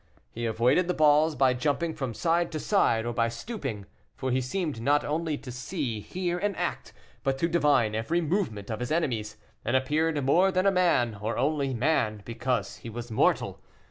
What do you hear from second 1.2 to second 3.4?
by jumping from side to side, or by